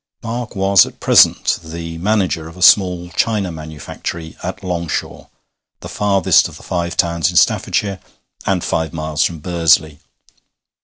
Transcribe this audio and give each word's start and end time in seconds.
Mark 0.23 0.55
was 0.55 0.87
at 0.87 0.99
present 0.99 1.59
the 1.63 1.99
manager 1.99 2.47
of 2.47 2.57
a 2.57 2.63
small 2.63 3.09
china 3.11 3.51
manufactory 3.51 4.35
at 4.41 4.63
Longshaw, 4.63 5.27
the 5.81 5.89
farthest 5.89 6.47
of 6.47 6.57
the 6.57 6.63
Five 6.63 6.97
Towns 6.97 7.29
in 7.29 7.35
Staffordshire, 7.35 7.99
and 8.47 8.63
five 8.63 8.93
miles 8.93 9.23
from 9.23 9.37
Bursley. 9.37 9.99